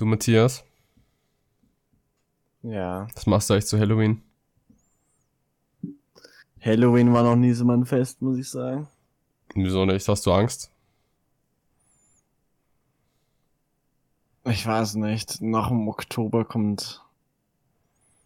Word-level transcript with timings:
Du, 0.00 0.06
Matthias, 0.06 0.64
Ja. 2.62 3.06
was 3.14 3.26
machst 3.26 3.50
du 3.50 3.52
eigentlich 3.52 3.66
zu 3.66 3.78
Halloween? 3.78 4.22
Halloween 6.58 7.12
war 7.12 7.22
noch 7.22 7.36
nie 7.36 7.52
so 7.52 7.66
mein 7.66 7.84
Fest, 7.84 8.22
muss 8.22 8.38
ich 8.38 8.48
sagen. 8.48 8.88
Wieso 9.54 9.84
nicht? 9.84 10.08
Hast 10.08 10.24
du 10.24 10.32
Angst? 10.32 10.72
Ich 14.46 14.66
weiß 14.66 14.94
nicht. 14.94 15.42
Nach 15.42 15.68
dem 15.68 15.86
Oktober 15.86 16.46
kommt 16.46 17.04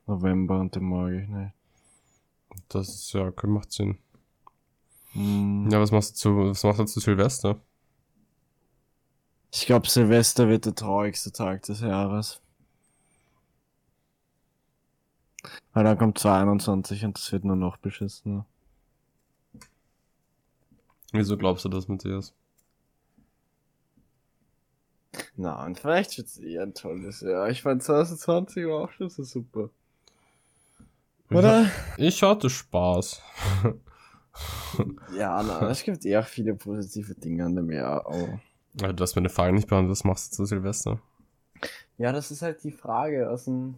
November 0.06 0.60
und 0.60 0.76
den 0.76 0.84
mag 0.84 1.10
ich 1.10 1.28
nicht. 1.28 1.54
Das 2.68 2.88
ist 2.88 3.12
ja, 3.14 3.32
macht 3.46 3.72
Sinn. 3.72 3.98
Hm. 5.14 5.70
Ja, 5.72 5.80
was 5.80 5.90
machst 5.90 6.12
du 6.12 6.14
zu, 6.14 6.50
was 6.50 6.62
machst 6.62 6.78
du 6.78 6.84
zu 6.84 7.00
Silvester? 7.00 7.60
Ich 9.56 9.66
glaube, 9.66 9.88
Silvester 9.88 10.48
wird 10.48 10.66
der 10.66 10.74
traurigste 10.74 11.30
Tag 11.30 11.62
des 11.62 11.80
Jahres. 11.80 12.40
Weil 15.72 15.84
dann 15.84 15.96
kommt 15.96 16.18
22 16.18 17.04
und 17.04 17.16
das 17.16 17.30
wird 17.30 17.44
nur 17.44 17.54
noch 17.54 17.76
beschissen. 17.76 18.44
Wieso 21.12 21.36
glaubst 21.36 21.64
du 21.64 21.68
das, 21.68 21.86
Matthias? 21.86 22.34
Na, 25.36 25.64
und 25.64 25.78
vielleicht 25.78 26.18
wird's 26.18 26.36
eher 26.38 26.64
ein 26.64 26.74
tolles 26.74 27.20
Jahr. 27.20 27.48
Ich 27.48 27.62
fand 27.62 27.80
2020 27.80 28.66
war 28.66 28.84
auch 28.84 28.90
schon 28.90 29.08
so 29.08 29.22
super. 29.22 29.70
Oder? 31.30 31.70
Ich 31.96 32.20
hatte 32.24 32.50
Spaß. 32.50 33.22
Ja, 35.16 35.40
na, 35.44 35.70
es 35.70 35.84
gibt 35.84 36.04
eher 36.04 36.24
viele 36.24 36.56
positive 36.56 37.14
Dinge 37.14 37.44
an 37.44 37.54
dem 37.54 37.70
Jahr. 37.70 38.04
Oh. 38.08 38.40
Also, 38.80 38.92
du 38.92 39.02
hast 39.02 39.14
meine 39.14 39.28
Frage 39.28 39.52
nicht 39.52 39.68
beantwortet, 39.68 39.90
was 39.98 40.04
machst 40.04 40.32
du 40.32 40.36
zu 40.36 40.44
Silvester? 40.46 41.00
Ja, 41.98 42.12
das 42.12 42.30
ist 42.30 42.42
halt 42.42 42.62
die 42.64 42.72
Frage 42.72 43.30
aus 43.30 43.44
dem. 43.44 43.76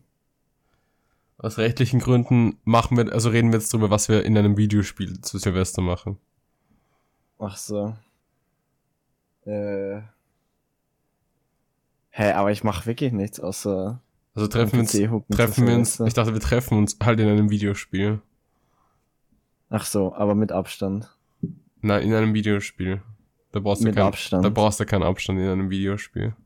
Aus 1.38 1.58
rechtlichen 1.58 2.00
Gründen 2.00 2.58
machen 2.64 2.96
wir, 2.96 3.12
also 3.12 3.28
reden 3.28 3.52
wir 3.52 3.58
jetzt 3.58 3.72
drüber, 3.72 3.90
was 3.90 4.08
wir 4.08 4.24
in 4.24 4.38
einem 4.38 4.56
Videospiel 4.56 5.20
zu 5.20 5.36
Silvester 5.36 5.82
machen. 5.82 6.18
Ach 7.38 7.56
so. 7.58 7.94
Äh. 9.44 10.00
Hä, 12.10 12.32
aber 12.32 12.50
ich 12.50 12.64
mach 12.64 12.86
wirklich 12.86 13.12
nichts 13.12 13.38
außer. 13.38 14.00
Also 14.34 14.48
treffen 14.48 14.72
wir 14.72 14.80
uns, 14.80 14.92
treffen 15.30 15.66
wir 15.66 15.74
uns, 15.74 16.00
ich 16.00 16.14
dachte, 16.14 16.32
wir 16.32 16.40
treffen 16.40 16.78
uns 16.78 16.96
halt 17.02 17.20
in 17.20 17.28
einem 17.28 17.50
Videospiel. 17.50 18.20
Ach 19.68 19.84
so, 19.84 20.14
aber 20.14 20.34
mit 20.34 20.52
Abstand. 20.52 21.14
Nein, 21.80 22.02
in 22.02 22.14
einem 22.14 22.34
Videospiel. 22.34 23.02
Da 23.56 23.60
brauchst 23.60 23.82
du 23.82 23.90
keinen 23.90 24.08
Abstand. 24.08 24.44
Da 24.44 24.50
brauchst 24.50 24.80
du 24.80 24.84
keinen 24.84 25.02
Abstand 25.02 25.38
in 25.38 25.48
einem 25.48 25.70
Videospiel. 25.70 26.36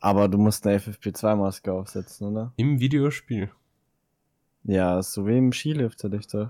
Aber 0.00 0.28
du 0.28 0.38
musst 0.38 0.66
eine 0.66 0.78
FFP2-Maske 0.78 1.70
aufsetzen, 1.70 2.28
oder? 2.28 2.54
Im 2.56 2.80
Videospiel. 2.80 3.50
Ja, 4.64 5.02
so 5.02 5.26
wie 5.26 5.36
im 5.36 5.52
Skilift 5.52 6.02
hätte 6.02 6.16
ich 6.16 6.26
doch. 6.26 6.48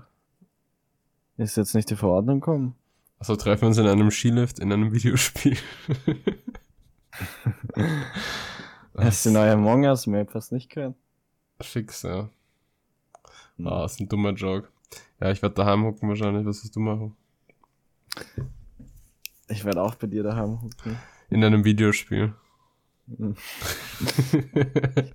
Ist 1.35 1.57
jetzt 1.57 1.75
nicht 1.75 1.89
die 1.89 1.97
Verordnung 1.97 2.39
kommen? 2.39 2.75
Also 3.19 3.35
treffen 3.35 3.63
wir 3.63 3.67
uns 3.67 3.77
in 3.77 3.87
einem 3.87 4.09
Skilift 4.09 4.59
in 4.59 4.71
einem 4.71 4.93
Videospiel. 4.93 5.57
Das 8.93 9.17
ist 9.17 9.25
die 9.25 9.29
neue 9.29 9.51
Among 9.51 9.85
Us 9.85 10.07
Map, 10.07 10.33
hast 10.33 10.49
du 10.49 10.55
nicht 10.55 10.69
gehört? 10.71 10.95
Fix, 11.61 12.01
ja. 12.01 12.29
Hm. 13.57 13.67
Ah, 13.67 13.85
ist 13.85 13.99
ein 13.99 14.09
dummer 14.09 14.31
Joke. 14.31 14.69
Ja, 15.19 15.31
ich 15.31 15.41
werde 15.41 15.55
daheim 15.55 15.83
hocken 15.83 16.09
wahrscheinlich. 16.09 16.45
Was 16.45 16.63
wirst 16.63 16.75
du 16.75 16.79
machen? 16.79 17.15
Ich 19.47 19.65
werde 19.65 19.81
auch 19.81 19.95
bei 19.95 20.07
dir 20.07 20.23
daheim 20.23 20.59
gucken. 20.59 20.97
In 21.29 21.43
einem 21.43 21.63
Videospiel. 21.65 22.33
Hm. 23.17 23.35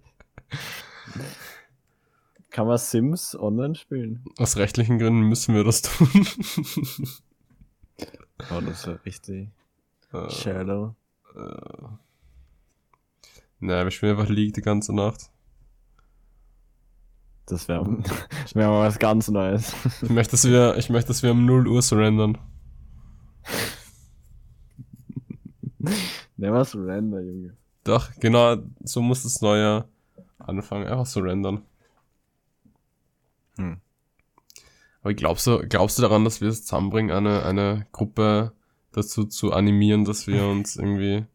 Kann 2.50 2.67
man 2.67 2.78
Sims 2.78 3.34
online 3.39 3.75
spielen? 3.75 4.25
Aus 4.37 4.56
rechtlichen 4.56 4.99
Gründen 4.99 5.22
müssen 5.22 5.55
wir 5.55 5.65
das 5.65 5.82
tun. 5.82 6.27
Oh, 8.50 8.61
das 8.61 8.87
wäre 8.87 9.03
richtig 9.06 9.49
äh, 10.12 10.31
shallow. 10.31 10.94
äh. 11.34 11.88
Naja, 13.61 13.84
wir 13.84 13.91
spielen 13.91 14.19
einfach 14.19 14.28
League 14.28 14.55
die 14.55 14.61
ganze 14.61 14.94
Nacht. 14.94 15.31
Das 17.47 17.69
wäre 17.69 17.84
wär 18.54 18.69
mal 18.69 18.86
was 18.86 18.98
ganz 18.98 19.28
Neues. 19.28 19.75
Ich 20.03 20.10
möchte, 20.10 20.32
dass 20.32 20.44
wir, 20.44 20.76
ich 20.76 20.91
möchte, 20.91 21.08
dass 21.08 21.22
wir 21.22 21.32
um 21.32 21.44
0 21.44 21.69
Uhr 21.69 21.82
surrendern. 21.82 22.38
Never 26.36 26.64
surrender, 26.64 27.20
Junge. 27.20 27.56
Doch, 27.84 28.10
genau, 28.20 28.56
so 28.84 29.02
muss 29.02 29.25
das 29.25 29.42
neue 29.42 29.84
anfangen. 30.38 30.86
Einfach 30.86 31.06
surrendern. 31.06 31.62
Hm. 33.56 33.81
Aber 35.02 35.14
glaubst 35.14 35.47
du, 35.47 35.58
glaubst 35.69 35.98
du 35.98 36.02
daran, 36.02 36.25
dass 36.25 36.41
wir 36.41 36.48
es 36.48 36.64
zusammenbringen, 36.64 37.10
eine, 37.10 37.44
eine 37.44 37.86
Gruppe 37.91 38.52
dazu 38.92 39.25
zu 39.25 39.52
animieren, 39.52 40.04
dass 40.04 40.28
wir 40.28 40.47
uns 40.47 40.76
irgendwie 40.76 41.26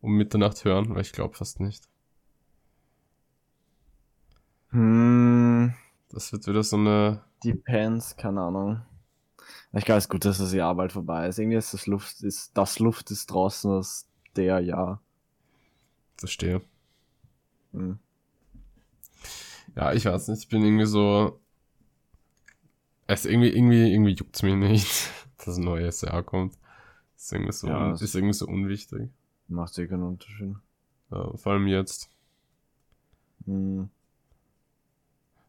um 0.00 0.16
Mitternacht 0.16 0.64
hören? 0.64 0.94
Weil 0.94 1.02
ich 1.02 1.12
glaube 1.12 1.34
fast 1.34 1.60
nicht. 1.60 1.84
Hm, 4.74 5.72
Das 6.10 6.32
wird 6.32 6.46
wieder 6.46 6.62
so 6.62 6.76
eine. 6.76 7.22
depends, 7.44 8.16
keine 8.16 8.40
Ahnung. 8.42 8.82
Ich 9.72 9.84
glaube, 9.84 9.98
es 9.98 10.04
ist 10.06 10.10
gut, 10.10 10.24
dass 10.24 10.38
das 10.38 10.52
Jahr 10.54 10.74
bald 10.76 10.92
vorbei 10.92 11.28
ist. 11.28 11.38
Irgendwie 11.38 11.58
ist 11.58 11.74
das 11.74 11.86
Luft, 11.86 12.22
ist, 12.22 12.52
das 12.56 12.78
Luft 12.80 13.10
ist 13.10 13.30
draußen 13.30 13.70
aus 13.70 14.06
der 14.36 14.60
Jahr. 14.60 15.02
Verstehe. 16.16 16.60
Hm. 17.72 17.94
Ja, 19.76 19.92
ich 19.92 20.04
weiß 20.04 20.28
nicht. 20.28 20.40
Ich 20.42 20.48
bin 20.48 20.62
irgendwie 20.64 20.86
so. 20.86 21.40
Es 23.06 23.24
irgendwie, 23.24 23.48
irgendwie, 23.48 23.92
irgendwie 23.92 24.12
juckt's 24.12 24.42
mich 24.42 24.54
nicht, 24.56 25.10
dass 25.38 25.56
ein 25.56 25.64
neues 25.64 26.00
Jahr 26.02 26.22
kommt. 26.22 26.56
Ist 27.16 27.32
irgendwie 27.32 27.52
so, 27.52 27.68
Ja, 27.68 27.92
ist 27.92 28.14
irgendwie 28.14 28.34
so 28.34 28.46
unwichtig. 28.46 29.10
Macht 29.48 29.72
sicher 29.72 29.88
keinen 29.88 30.02
Unterschied. 30.02 30.54
Ja, 31.10 31.34
vor 31.38 31.52
allem 31.52 31.66
jetzt. 31.66 32.10
Hm. 33.46 33.88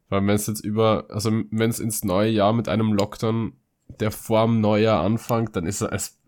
Weil 0.09 0.21
wenn 0.21 0.35
es 0.35 0.47
jetzt 0.47 0.63
über, 0.63 1.05
also 1.09 1.31
wenn 1.31 1.69
es 1.69 1.79
ins 1.79 2.03
neue 2.03 2.29
Jahr 2.29 2.53
mit 2.53 2.69
einem 2.69 2.93
Lockdown, 2.93 3.53
der 3.99 4.11
vor 4.11 4.45
dem 4.45 4.61
Neujahr 4.61 5.03
anfängt, 5.03 5.55
dann 5.55 5.65
ist 5.65 5.81
es, 5.81 6.19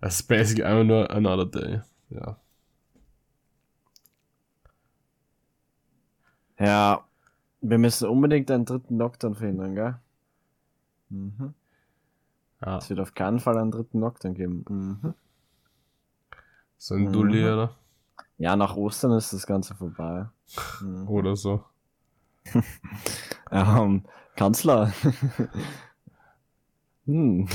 es 0.00 0.14
ist 0.20 0.28
basically 0.28 0.64
einfach 0.64 0.84
nur 0.84 1.10
another 1.10 1.46
day. 1.46 1.80
Ja. 2.10 2.38
Ja, 6.58 7.04
wir 7.60 7.78
müssen 7.78 8.08
unbedingt 8.08 8.50
einen 8.50 8.64
dritten 8.64 8.98
Lockdown 8.98 9.34
verhindern, 9.34 9.74
gell? 9.74 9.96
Mhm. 11.08 11.54
ja. 12.64 12.78
Es 12.78 12.90
wird 12.90 13.00
auf 13.00 13.14
keinen 13.14 13.38
Fall 13.40 13.58
einen 13.58 13.70
dritten 13.70 14.00
Lockdown 14.00 14.34
geben. 14.34 14.64
Mhm. 14.68 15.14
So 16.78 16.94
ein 16.94 17.04
Mhm. 17.04 17.12
Dulli, 17.12 17.44
oder? 17.44 17.76
Ja, 18.38 18.56
nach 18.56 18.76
Ostern 18.76 19.12
ist 19.12 19.32
das 19.32 19.46
Ganze 19.46 19.74
vorbei. 19.74 20.26
Mhm. 20.80 21.08
Oder 21.08 21.36
so. 21.36 21.64
Ähm, 23.52 24.02
Kanzler. 24.34 24.92
hm. 27.06 27.46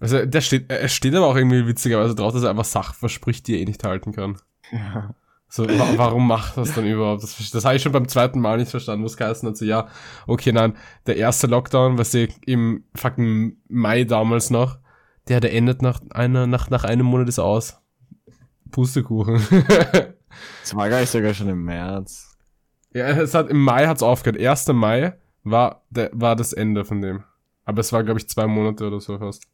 Also, 0.00 0.24
der 0.24 0.40
steht, 0.40 0.70
er 0.70 0.88
steht 0.88 1.14
aber 1.14 1.26
auch 1.26 1.36
irgendwie 1.36 1.66
witzigerweise 1.66 2.14
drauf, 2.14 2.32
dass 2.32 2.42
er 2.42 2.50
einfach 2.50 2.64
Sachen 2.64 2.94
verspricht, 2.94 3.46
die 3.46 3.54
er 3.54 3.60
eh 3.60 3.64
nicht 3.66 3.84
halten 3.84 4.12
kann. 4.12 4.38
Ja. 4.72 5.14
So, 5.48 5.68
wa 5.68 5.92
warum 5.96 6.26
macht 6.26 6.56
das 6.56 6.74
dann 6.74 6.86
überhaupt? 6.86 7.22
Das, 7.22 7.50
das 7.50 7.64
habe 7.64 7.76
ich 7.76 7.82
schon 7.82 7.92
beim 7.92 8.08
zweiten 8.08 8.40
Mal 8.40 8.58
nicht 8.58 8.70
verstanden, 8.70 9.02
wo 9.02 9.06
es 9.06 9.16
geheißen 9.16 9.48
hat, 9.48 9.56
so, 9.56 9.64
ja, 9.64 9.88
okay, 10.26 10.52
nein, 10.52 10.76
der 11.06 11.16
erste 11.16 11.46
Lockdown, 11.46 11.98
was 11.98 12.10
sie 12.10 12.28
im 12.46 12.84
fucking 12.94 13.58
Mai 13.68 14.04
damals 14.04 14.50
noch, 14.50 14.78
der, 15.28 15.40
der 15.40 15.52
endet 15.52 15.82
nach 15.82 16.00
einer, 16.10 16.46
nach, 16.46 16.70
nach 16.70 16.84
einem 16.84 17.06
Monat 17.06 17.28
ist 17.28 17.38
aus. 17.38 17.80
Pustekuchen. 18.70 19.40
Das 20.60 20.74
war 20.74 20.90
gar 20.90 21.00
nicht 21.00 21.08
sogar 21.08 21.32
schon 21.32 21.48
im 21.48 21.64
März. 21.64 22.35
Ja, 22.96 23.08
es 23.08 23.34
hat, 23.34 23.50
im 23.50 23.62
Mai 23.62 23.86
hat's 23.86 24.02
aufgehört. 24.02 24.40
1. 24.40 24.68
Mai 24.68 25.14
war, 25.44 25.82
der, 25.90 26.10
war 26.12 26.36
das 26.36 26.52
Ende 26.52 26.84
von 26.84 27.00
dem. 27.00 27.24
Aber 27.64 27.80
es 27.80 27.92
war, 27.92 28.04
glaube 28.04 28.20
ich, 28.20 28.28
zwei 28.28 28.46
Monate 28.46 28.86
oder 28.86 29.00
so 29.00 29.18
fast. 29.18 29.46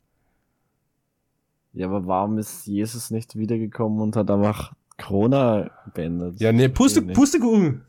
Ja, 1.72 1.86
aber 1.86 2.06
warum 2.06 2.38
ist 2.38 2.66
Jesus 2.66 3.10
nicht 3.10 3.36
wiedergekommen 3.36 4.00
und 4.00 4.14
hat 4.16 4.30
einfach 4.30 4.74
Corona 4.98 5.70
beendet? 5.94 6.38
Ja, 6.40 6.52
nee, 6.52 6.68
Puste. 6.68 7.02
Pustekuchen! 7.02 7.82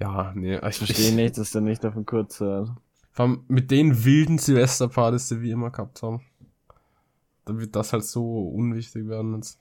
Ja, 0.00 0.32
nee, 0.34 0.56
ich 0.56 0.62
Ich 0.62 0.78
verstehe 0.78 1.14
nicht, 1.14 1.38
dass 1.38 1.52
der 1.52 1.60
nicht 1.60 1.82
den 1.82 2.06
Kurz 2.06 2.40
hört. 2.40 2.70
Vor 3.12 3.24
allem 3.24 3.44
mit 3.48 3.70
den 3.70 4.04
wilden 4.04 4.38
Silvesterpartys, 4.38 5.28
die 5.28 5.42
wir 5.42 5.52
immer 5.52 5.70
gehabt 5.70 6.02
haben. 6.02 6.22
Dann 7.44 7.60
wird 7.60 7.76
das 7.76 7.92
halt 7.92 8.04
so 8.04 8.48
unwichtig 8.48 9.06
werden 9.08 9.36
jetzt. 9.36 9.58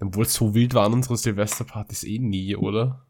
Obwohl 0.00 0.26
so 0.26 0.54
wild 0.54 0.74
waren 0.74 0.92
unsere 0.92 1.16
Silvesterpartys 1.16 2.04
eh 2.04 2.18
nie, 2.18 2.56
oder? 2.56 3.06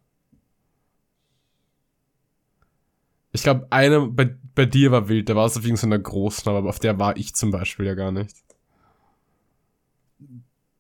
Ich 3.32 3.42
glaube, 3.42 3.66
eine 3.70 4.06
bei, 4.06 4.34
bei 4.54 4.64
dir 4.64 4.92
war 4.92 5.08
wild, 5.08 5.28
der 5.28 5.36
war 5.36 5.46
es 5.46 5.56
auf 5.56 5.64
irgendeiner 5.64 5.98
großen, 5.98 6.48
aber 6.48 6.68
auf 6.68 6.78
der 6.78 6.98
war 6.98 7.16
ich 7.16 7.34
zum 7.34 7.50
Beispiel 7.50 7.86
ja 7.86 7.94
gar 7.94 8.10
nicht. 8.10 8.34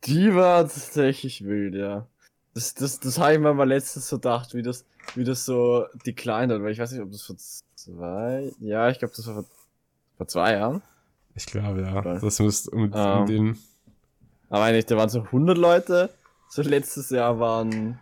Die 0.04 0.34
war 0.34 0.62
tatsächlich 0.62 1.44
wild, 1.44 1.74
ja. 1.74 2.06
Das, 2.54 2.72
das, 2.72 3.00
das 3.00 3.18
habe 3.18 3.34
ich 3.34 3.38
mir 3.38 3.52
mal 3.52 3.68
letztens 3.68 4.08
so 4.08 4.16
gedacht, 4.16 4.54
wie 4.54 4.62
das, 4.62 4.86
wie 5.14 5.24
das 5.24 5.44
so 5.44 5.84
declined 6.06 6.50
hat, 6.50 6.62
weil 6.62 6.72
ich 6.72 6.78
weiß 6.78 6.92
nicht, 6.92 7.02
ob 7.02 7.10
das 7.10 7.22
vor 7.22 7.36
zwei, 7.36 8.50
ja, 8.60 8.88
ich 8.88 8.98
glaube, 8.98 9.12
das 9.14 9.26
war 9.26 9.34
vor, 9.34 9.44
vor 10.16 10.28
zwei 10.28 10.52
Jahren. 10.52 10.82
Ich 11.34 11.44
glaube, 11.44 11.82
ja. 11.82 12.00
Das 12.00 12.38
müsste 12.38 12.74
mit 12.74 12.92
Ähm. 12.94 13.26
den. 13.26 13.58
Aber 14.48 14.64
eigentlich, 14.64 14.86
da 14.86 14.96
waren 14.96 15.08
so 15.08 15.20
100 15.22 15.56
Leute. 15.58 16.10
So 16.48 16.62
letztes 16.62 17.10
Jahr 17.10 17.38
waren 17.40 17.98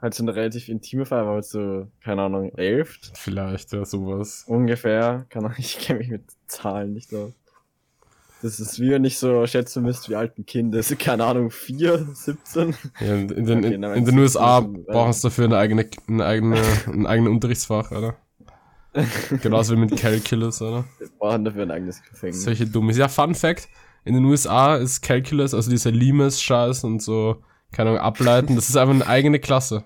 halt 0.00 0.14
so 0.14 0.22
eine 0.22 0.34
relativ 0.34 0.68
intime 0.68 1.04
Feier, 1.04 1.26
war 1.26 1.34
halt 1.34 1.44
so, 1.44 1.88
keine 2.04 2.22
Ahnung, 2.22 2.52
elf 2.56 2.98
Vielleicht, 3.14 3.72
ja, 3.72 3.84
sowas. 3.84 4.44
ungefähr. 4.46 5.26
Keine 5.28 5.46
Ahnung, 5.46 5.56
ich 5.60 5.78
kenne 5.78 5.98
mich 5.98 6.08
mit 6.08 6.22
Zahlen 6.46 6.92
nicht 6.94 7.12
aus. 7.14 7.32
Das 8.40 8.60
ist 8.60 8.78
wie 8.78 8.92
wenn 8.92 9.04
ich 9.04 9.18
so 9.18 9.44
schätzen 9.48 9.82
müsste, 9.82 10.10
wie 10.10 10.14
alt 10.14 10.38
ein 10.38 10.46
Kind 10.46 10.72
ist. 10.76 10.96
Keine 11.00 11.24
Ahnung, 11.24 11.50
4, 11.50 12.06
17. 12.14 12.72
Ja, 13.00 13.14
in, 13.16 13.26
den, 13.26 13.58
Okay, 13.58 13.74
in, 13.74 13.82
in 13.82 14.04
den 14.04 14.14
so- 14.14 14.20
USA 14.20 14.62
so- 14.62 14.84
brauchen 14.86 15.12
sie 15.12 15.22
dafür 15.22 15.46
eine 15.46 15.56
eigene, 15.58 15.90
eine 16.06 16.24
eigene, 16.24 16.62
ein 16.86 17.06
eigenes 17.06 17.32
Unterrichtsfach, 17.32 17.90
oder? 17.90 18.14
Genauso 19.42 19.74
wie 19.74 19.80
mit 19.80 19.96
Calculus, 19.96 20.62
oder? 20.62 20.84
Wir 20.98 21.08
brauchen 21.18 21.44
dafür 21.44 21.62
ein 21.64 21.70
eigenes 21.72 22.00
Gefängnis. 22.02 22.44
Solche 22.44 22.66
Dummes. 22.66 22.96
Ja, 22.96 23.08
Fun 23.08 23.34
Fact. 23.34 23.68
In 24.08 24.14
den 24.14 24.24
USA 24.24 24.76
ist 24.76 25.02
Calculus, 25.02 25.52
also 25.52 25.70
dieser 25.70 25.90
Limes-Scheiß 25.90 26.84
und 26.84 27.02
so, 27.02 27.42
keine 27.72 27.90
Ahnung, 27.90 28.00
ableiten, 28.02 28.56
das 28.56 28.68
ist 28.70 28.76
einfach 28.76 28.94
eine 28.94 29.06
eigene 29.06 29.38
Klasse. 29.38 29.84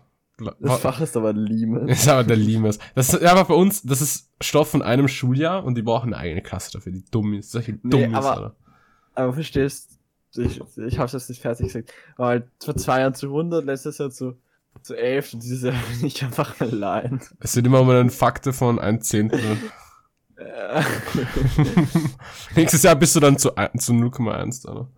Das 0.61 0.81
Fach 0.81 1.01
ist 1.01 1.17
aber 1.17 1.33
Lime. 1.33 1.81
ist 1.91 2.09
aber 2.09 2.25
der 2.25 2.37
Limes. 2.37 2.79
Das 2.95 3.13
ist 3.13 3.23
aber 3.25 3.45
bei 3.45 3.55
uns, 3.55 3.83
das 3.83 4.01
ist 4.01 4.29
Stoff 4.41 4.71
von 4.71 4.83
einem 4.83 5.09
Schuljahr 5.09 5.65
und 5.65 5.75
die 5.77 5.83
brauchen 5.83 6.15
eine 6.15 6.23
eigene 6.23 6.41
Klasse 6.43 6.71
dafür, 6.73 6.93
die 6.93 7.05
Dummies. 7.11 7.51
Solche 7.51 7.73
Nee, 7.83 7.91
Dummies, 7.91 8.15
aber- 8.15 8.37
oder? 8.39 8.57
Aber 9.15 9.33
verstehst, 9.35 9.99
ich, 10.37 10.61
ich 10.77 10.99
hab's 10.99 11.13
jetzt 11.13 11.29
nicht 11.29 11.43
fertig 11.43 11.67
gesagt, 11.67 11.93
aber 12.17 12.29
halt 12.29 12.45
vor 12.65 12.77
zwei 12.77 13.01
Jahren 13.01 13.15
zu 13.15 13.27
100, 13.27 13.65
letztes 13.65 13.99
Jahr 13.99 14.11
zu, 14.11 14.37
zu 14.83 14.95
11 14.97 15.35
und 15.35 15.43
dieses 15.43 15.63
Jahr 15.65 15.75
bin 16.01 16.07
ich 16.07 16.23
einfach 16.25 16.61
allein. 16.61 17.21
Es 17.41 17.53
sind 17.53 17.67
immer 17.67 17.83
mal 17.85 18.01
ein 18.01 18.11
Fakte 18.11 18.53
von 18.53 18.79
ein 18.79 19.01
Zehntel. 19.03 19.59
Äh, 20.45 20.83
Nächstes 22.57 22.83
Jahr 22.83 22.97
bist 22.97 23.15
du 23.17 23.21
dann 23.21 23.39
zu, 23.39 23.55
ein- 23.57 23.79
zu 23.79 23.93
0,1, 23.93 24.69
oder? 24.69 24.89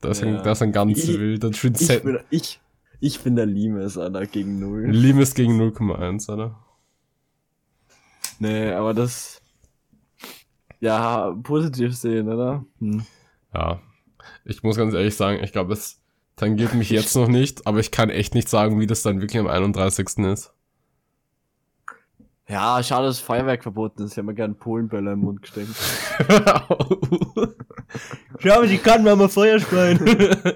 Das 0.00 0.18
ist, 0.18 0.24
ein, 0.24 0.34
Ja. 0.34 0.42
das 0.42 0.58
ist 0.58 0.62
ein 0.62 0.72
ganz 0.72 0.98
Ich- 0.98 1.08
wild. 1.08 1.44
Das 1.44 1.62
ist 1.64 1.80
ich, 1.90 2.02
bin, 2.02 2.18
ich, 2.30 2.60
ich 3.00 3.20
bin 3.20 3.36
der 3.36 3.46
Limes, 3.46 3.98
Alter, 3.98 4.26
gegen 4.26 4.58
null. 4.58 4.86
Limes 4.90 5.34
gegen 5.34 5.60
0,1, 5.60 6.32
oder? 6.32 6.58
Nee, 8.38 8.72
aber 8.72 8.94
das, 8.94 9.40
ja, 10.80 11.30
positiv 11.42 11.94
sehen, 11.96 12.28
oder? 12.28 12.64
Hm. 12.80 13.04
Ja. 13.54 13.80
Ich 14.44 14.62
muss 14.62 14.76
ganz 14.76 14.94
ehrlich 14.94 15.16
sagen, 15.16 15.42
ich 15.44 15.52
glaube, 15.52 15.72
es 15.72 16.00
tangiert 16.36 16.74
mich 16.74 16.90
jetzt 16.90 17.14
noch 17.14 17.28
nicht, 17.28 17.66
aber 17.66 17.78
ich 17.78 17.90
kann 17.92 18.10
echt 18.10 18.34
nicht 18.34 18.48
sagen, 18.48 18.80
wie 18.80 18.86
das 18.86 19.02
dann 19.02 19.20
wirklich 19.20 19.38
am 19.40 19.46
31. 19.46 20.18
ist. 20.26 20.52
Ja, 22.48 22.82
schade, 22.82 23.06
dass 23.06 23.20
Feuerwerk 23.20 23.62
verboten 23.62 24.02
ist. 24.02 24.12
Ich 24.12 24.18
habe 24.18 24.26
mir 24.26 24.34
gerne 24.34 24.54
Polenböller 24.54 25.12
im 25.12 25.20
Mund 25.20 25.42
gesteckt. 25.42 25.68
Schau, 28.38 28.62
ich 28.62 28.82
kann 28.82 29.04
mal 29.04 29.28
Feuer 29.28 29.60
speien. 29.60 30.00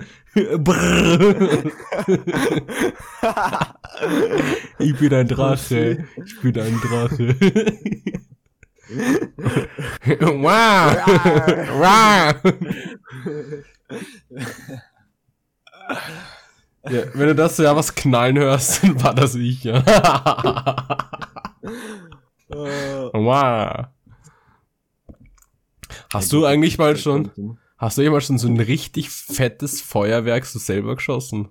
ich 4.79 4.99
bin 4.99 5.15
ein 5.15 5.29
Drache. 5.29 6.07
Ich 6.25 6.41
bin 6.41 6.59
ein 6.59 6.81
Drache. 6.81 7.37
wow. 10.21 10.97
wow. 11.79 12.35
Ja, 16.89 17.03
wenn 17.15 17.27
du 17.29 17.35
das 17.35 17.57
so 17.57 17.63
ja 17.63 17.75
was 17.75 17.95
knallen 17.95 18.39
hörst, 18.39 18.83
dann 18.83 19.03
war 19.03 19.15
das 19.15 19.35
ich, 19.35 19.65
ja. 19.65 19.83
Äh, 22.49 22.55
wow. 22.55 23.87
Hast 26.13 26.33
du 26.33 26.45
eigentlich 26.45 26.79
mal 26.79 26.97
schon, 26.97 27.31
hast 27.79 27.99
du 27.99 28.03
jemals 28.03 28.27
schon 28.27 28.39
so 28.39 28.49
ein 28.49 28.59
richtig 28.61 29.11
fettes 29.11 29.81
Feuerwerk 29.81 30.45
so 30.47 30.59
selber 30.59 30.97
geschossen? 30.97 31.49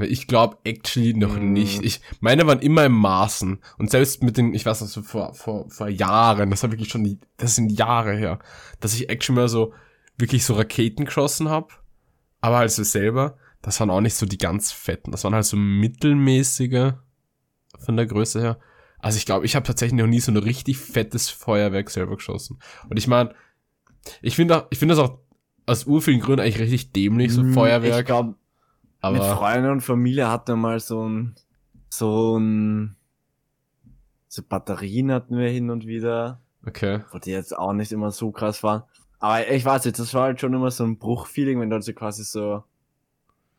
Ich 0.00 0.26
glaube 0.28 0.58
actually 0.64 1.14
noch 1.14 1.36
Mm. 1.36 1.52
nicht. 1.52 1.82
Ich, 1.82 2.00
meine 2.20 2.46
waren 2.46 2.60
immer 2.60 2.84
im 2.84 2.92
Maßen. 2.92 3.58
Und 3.78 3.90
selbst 3.90 4.22
mit 4.22 4.36
den, 4.36 4.54
ich 4.54 4.64
weiß 4.64 4.80
noch 4.80 4.88
so 4.88 5.02
vor, 5.02 5.34
vor, 5.34 5.68
vor 5.70 5.88
Jahren, 5.88 6.50
das 6.50 6.62
war 6.62 6.70
wirklich 6.70 6.88
schon, 6.88 7.02
die- 7.04 7.18
das 7.36 7.56
sind 7.56 7.70
Jahre 7.72 8.14
her, 8.16 8.38
dass 8.80 8.94
ich 8.94 9.10
actually 9.10 9.40
mal 9.40 9.48
so, 9.48 9.72
wirklich 10.16 10.44
so 10.44 10.54
Raketen 10.54 11.04
geschossen 11.04 11.48
habe. 11.48 11.68
Aber 12.40 12.58
halt 12.58 12.70
so 12.70 12.84
selber, 12.84 13.36
das 13.60 13.80
waren 13.80 13.90
auch 13.90 14.00
nicht 14.00 14.14
so 14.14 14.24
die 14.26 14.38
ganz 14.38 14.70
fetten. 14.70 15.10
Das 15.10 15.24
waren 15.24 15.34
halt 15.34 15.44
so 15.44 15.56
mittelmäßige 15.56 16.92
von 17.78 17.96
der 17.96 18.06
Größe 18.06 18.40
her. 18.40 18.58
Also 19.00 19.16
ich 19.18 19.26
glaube, 19.26 19.46
ich 19.46 19.54
habe 19.54 19.66
tatsächlich 19.66 19.98
noch 20.00 20.08
nie 20.08 20.20
so 20.20 20.32
ein 20.32 20.36
richtig 20.36 20.78
fettes 20.78 21.30
Feuerwerk 21.30 21.90
selber 21.90 22.16
geschossen. 22.16 22.58
Und 22.88 22.96
ich 22.96 23.06
meine, 23.06 23.34
ich 24.22 24.34
finde 24.36 24.66
ich 24.70 24.78
finde 24.78 24.94
das 24.96 25.04
auch 25.04 25.18
aus 25.66 25.84
urvielen 25.84 26.20
Gründen 26.20 26.40
eigentlich 26.40 26.58
richtig 26.58 26.92
dämlich, 26.92 27.32
so 27.32 27.42
Hm, 27.42 27.48
Ich 27.50 27.54
Feuerwerk. 27.54 28.06
glaube, 28.06 28.34
mit 29.12 29.22
Freunden 29.22 29.70
und 29.70 29.80
Familie 29.82 30.28
hatten 30.28 30.48
wir 30.52 30.56
mal 30.56 30.80
so 30.80 31.08
ein, 31.08 31.36
so 31.88 32.36
ein, 32.38 32.96
so 34.26 34.42
Batterien 34.42 35.12
hatten 35.12 35.36
wir 35.38 35.48
hin 35.48 35.70
und 35.70 35.86
wieder, 35.86 36.40
okay. 36.66 37.00
wo 37.12 37.18
die 37.18 37.30
jetzt 37.30 37.56
auch 37.56 37.72
nicht 37.72 37.92
immer 37.92 38.10
so 38.10 38.32
krass 38.32 38.62
waren. 38.62 38.82
Aber 39.20 39.48
ich 39.48 39.64
weiß 39.64 39.84
jetzt, 39.84 40.00
das 40.00 40.14
war 40.14 40.24
halt 40.24 40.40
schon 40.40 40.54
immer 40.54 40.70
so 40.70 40.84
ein 40.84 40.98
Bruchfeeling, 40.98 41.60
wenn 41.60 41.70
du 41.70 41.74
halt 41.74 41.84
so 41.84 41.92
quasi 41.92 42.24
so, 42.24 42.64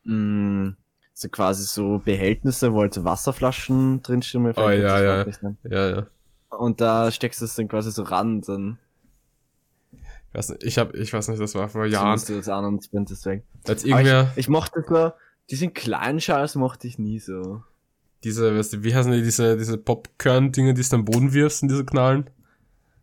mh, 0.04 0.74
so 1.20 1.28
quasi 1.28 1.64
so 1.64 2.00
Behältnisse, 2.02 2.72
wo 2.72 2.80
halt 2.80 2.94
so 2.94 3.04
Wasserflaschen 3.04 4.02
drinstehen. 4.02 4.42
mir 4.42 4.56
Oh, 4.56 4.70
ja, 4.70 5.02
ja. 5.02 5.26
Ja, 5.64 5.90
ja. 5.90 6.06
Und 6.48 6.80
da 6.80 7.10
steckst 7.10 7.42
du 7.42 7.44
es 7.44 7.54
dann 7.54 7.68
quasi 7.68 7.90
so 7.90 8.04
ran, 8.04 8.40
dann 8.40 8.78
Ich 9.92 10.34
weiß 10.34 10.48
nicht, 10.48 10.64
ich 10.64 10.78
habe 10.78 10.96
ich 10.96 11.12
weiß 11.12 11.28
nicht, 11.28 11.40
das 11.40 11.54
war 11.54 11.68
vor 11.68 11.84
ja. 11.84 12.02
Jahren. 12.02 12.20
du 12.26 12.36
das 12.36 12.48
an 12.48 12.64
und 12.64 12.84
sprintest 12.84 13.26
weg. 13.26 13.44
Als 13.68 13.84
irgendwer 13.84 14.30
ich, 14.32 14.38
ich 14.38 14.48
mochte 14.48 14.82
so, 14.88 15.12
diesen 15.50 15.74
kleinen 15.74 16.20
Scheiß 16.20 16.54
mochte 16.54 16.88
ich 16.88 16.98
nie 16.98 17.18
so. 17.18 17.62
diese, 18.24 18.56
weißt 18.56 18.72
du, 18.72 18.82
wie 18.82 18.94
heißen 18.94 19.12
die, 19.12 19.22
diese, 19.22 19.58
diese 19.58 19.76
Popcorn-Dinge, 19.76 20.72
die 20.72 20.82
du 20.82 20.96
am 20.96 21.04
Boden 21.04 21.34
wirfst, 21.34 21.62
in 21.62 21.68
diese 21.68 21.84
Knallen? 21.84 22.30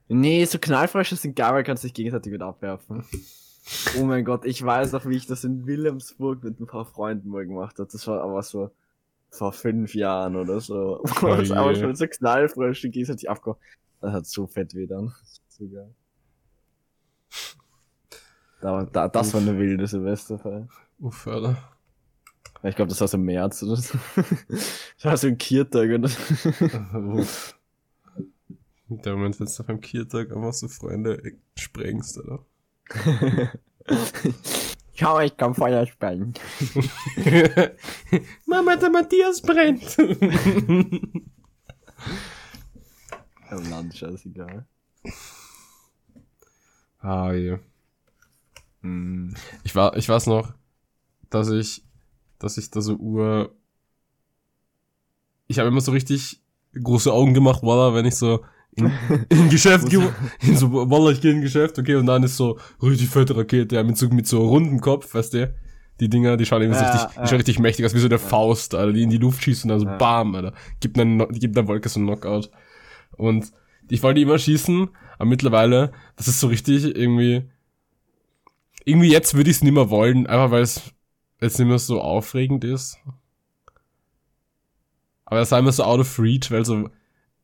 Nee, 0.07 0.43
so 0.45 0.57
Knallfrösche 0.57 1.17
sind 1.17 1.35
geil, 1.35 1.53
weil 1.53 1.63
kannst 1.63 1.83
dich 1.83 1.93
gegenseitig 1.93 2.33
wieder 2.33 2.47
abwerfen. 2.47 3.03
Oh 3.97 4.03
mein 4.03 4.25
Gott, 4.25 4.45
ich 4.45 4.63
weiß 4.63 4.93
noch, 4.93 5.05
wie 5.05 5.17
ich 5.17 5.27
das 5.27 5.43
in 5.43 5.65
Wilhelmsburg 5.65 6.43
mit 6.43 6.59
ein 6.59 6.67
paar 6.67 6.85
Freunden 6.85 7.29
mal 7.29 7.45
gemacht 7.45 7.79
habe. 7.79 7.89
Das 7.91 8.07
war 8.07 8.21
aber 8.21 8.41
so 8.43 8.71
vor 9.29 9.51
fünf 9.51 9.93
Jahren 9.93 10.35
oder 10.35 10.59
so. 10.59 11.03
Oh 11.21 11.27
das 11.27 11.51
aber 11.51 11.75
schon 11.75 11.95
so 11.95 12.07
Knallfrösche 12.07 12.89
gegenseitig 12.89 13.29
abgehauen. 13.29 13.59
Das 14.01 14.13
hat 14.13 14.25
so 14.25 14.47
fett 14.47 14.73
weh 14.73 14.87
dann. 14.87 15.13
So 15.49 15.67
geil. 15.67 15.93
Da, 18.61 18.85
da, 18.85 19.07
das 19.07 19.33
war 19.33 19.41
eine 19.41 19.57
wilde 19.57 19.85
Silvesterfeier. 19.85 20.67
Uff, 20.99 21.27
Alter. 21.27 21.57
Ich 22.63 22.75
glaube, 22.75 22.89
das 22.89 22.99
war 22.99 23.07
so 23.07 23.17
im 23.17 23.23
März 23.23 23.63
oder 23.63 23.75
so. 23.75 23.97
Das 24.49 25.05
war 25.05 25.17
so 25.17 25.27
ein 25.27 25.37
Kiertag 25.37 25.91
oder 25.91 26.07
so. 26.07 26.65
Uff. 26.97 27.55
In 28.89 29.01
der 29.01 29.15
Moment, 29.15 29.39
wenn 29.39 29.45
du 29.45 29.51
auf 29.51 29.69
einem 29.69 29.81
Kiertag 29.81 30.31
einfach 30.31 30.53
so 30.53 30.67
Freunde 30.67 31.21
sprengst, 31.55 32.17
oder? 32.17 32.39
Schau, 34.93 35.19
ich 35.19 35.37
kann 35.37 35.53
Feuer 35.53 35.85
sprengen. 35.85 36.33
Mama, 38.45 38.75
der 38.75 38.89
Matthias 38.89 39.41
brennt. 39.41 39.97
Oh 43.49 43.55
Land, 43.69 43.95
scheißegal. 43.95 44.65
ah, 46.99 47.31
je. 47.31 47.57
Hm. 48.81 49.33
Ich 49.63 49.73
war, 49.73 49.95
ich 49.95 50.09
weiß 50.09 50.27
noch, 50.27 50.53
dass 51.29 51.49
ich, 51.49 51.83
dass 52.39 52.57
ich 52.57 52.69
da 52.71 52.81
so 52.81 52.95
Uhr, 52.95 53.55
ich 55.47 55.59
habe 55.59 55.69
immer 55.69 55.79
so 55.79 55.93
richtig 55.93 56.41
große 56.73 57.11
Augen 57.11 57.33
gemacht, 57.33 57.63
Walla, 57.63 57.93
wenn 57.93 58.05
ich 58.05 58.15
so 58.15 58.43
in, 58.75 58.91
in 59.29 59.49
Geschäft 59.49 59.91
in 59.91 60.55
so, 60.55 60.71
Walla, 60.71 61.11
ich 61.11 61.21
gehe 61.21 61.31
in 61.31 61.41
Geschäft, 61.41 61.79
okay, 61.79 61.95
und 61.95 62.05
dann 62.05 62.23
ist 62.23 62.37
so 62.37 62.59
richtig 62.81 63.09
fette 63.09 63.35
Rakete, 63.35 63.75
ja, 63.75 63.83
mit 63.83 63.97
so, 63.97 64.07
mit 64.09 64.27
so 64.27 64.47
rundem 64.47 64.79
Kopf, 64.81 65.13
weißt 65.13 65.33
du, 65.33 65.53
die 65.99 66.09
Dinger, 66.09 66.37
die 66.37 66.45
schauen 66.45 66.61
irgendwie 66.61 66.77
so 66.77 66.85
Ja, 66.85 66.91
richtig, 66.91 67.15
die 67.15 67.21
ja. 67.21 67.27
schauen 67.27 67.37
richtig 67.37 67.59
mächtig 67.59 67.85
aus, 67.85 67.95
wie 67.95 67.99
so 67.99 68.07
der 68.07 68.19
Faust, 68.19 68.75
Alter, 68.75 68.93
die 68.93 69.03
in 69.03 69.09
die 69.09 69.17
Luft 69.17 69.43
schießt 69.43 69.63
und 69.65 69.69
dann 69.69 69.79
so 69.79 69.85
Ja. 69.85 69.97
bam, 69.97 70.35
Alter, 70.35 70.53
gibt 70.79 70.97
die 70.97 71.39
gibt 71.39 71.57
dann 71.57 71.67
Wolke 71.67 71.89
so 71.89 71.99
einen 71.99 72.07
Knockout. 72.07 72.51
Und 73.17 73.51
ich 73.89 74.03
wollte 74.03 74.19
immer 74.19 74.37
schießen, 74.37 74.89
aber 75.17 75.25
mittlerweile, 75.25 75.91
das 76.15 76.27
ist 76.27 76.39
so 76.39 76.47
richtig 76.47 76.83
irgendwie, 76.83 77.49
irgendwie 78.85 79.11
jetzt 79.11 79.33
würde 79.33 79.49
ich 79.49 79.57
es 79.57 79.63
nicht 79.63 79.73
mehr 79.73 79.89
wollen, 79.89 80.27
einfach 80.27 80.51
weil 80.51 80.61
es 80.61 80.93
jetzt 81.41 81.57
nicht 81.57 81.67
mehr 81.67 81.79
so 81.79 81.99
aufregend 82.01 82.63
ist. 82.63 82.99
Aber 85.25 85.39
das 85.39 85.51
war 85.51 85.59
immer 85.59 85.71
so 85.71 85.83
out 85.83 85.99
of 85.99 86.19
reach, 86.19 86.51
weil 86.51 86.63
so, 86.63 86.89